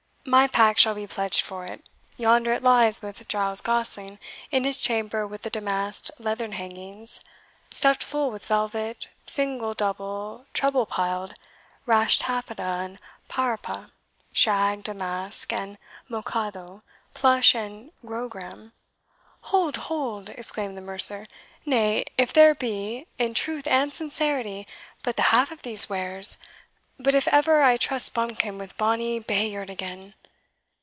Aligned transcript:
"My 0.23 0.47
pack 0.47 0.77
shall 0.77 0.93
be 0.93 1.07
pledged 1.07 1.41
for 1.41 1.65
it 1.65 1.83
yonder 2.15 2.53
it 2.53 2.61
lies 2.61 3.01
with 3.01 3.27
Giles 3.27 3.59
Gosling, 3.59 4.19
in 4.51 4.65
his 4.65 4.79
chamber 4.79 5.25
with 5.25 5.41
the 5.41 5.49
damasked 5.49 6.11
leathern 6.19 6.51
hangings, 6.51 7.21
stuffed 7.71 8.03
full 8.03 8.29
with 8.29 8.45
velvet, 8.45 9.07
single, 9.25 9.73
double, 9.73 10.45
treble 10.53 10.85
piled 10.85 11.33
rash 11.87 12.19
taffeta, 12.19 12.61
and 12.61 12.99
parapa 13.29 13.89
shag, 14.31 14.83
damask, 14.83 15.51
and 15.51 15.79
mocado, 16.07 16.83
plush, 17.15 17.55
and 17.55 17.91
grogram" 18.05 18.73
"Hold! 19.49 19.75
hold!" 19.77 20.29
exclaimed 20.29 20.77
the 20.77 20.81
mercer; 20.81 21.27
"nay, 21.65 22.05
if 22.19 22.31
there 22.31 22.53
be, 22.53 23.07
in 23.17 23.33
truth 23.33 23.65
and 23.65 23.91
sincerity, 23.91 24.67
but 25.01 25.15
the 25.17 25.23
half 25.33 25.49
of 25.49 25.63
these 25.63 25.89
wares 25.89 26.37
but 26.99 27.15
if 27.15 27.27
ever 27.29 27.63
I 27.63 27.77
trust 27.77 28.13
bumpkin 28.13 28.59
with 28.59 28.77
bonny 28.77 29.17
Bayard 29.17 29.71
again!" 29.71 30.13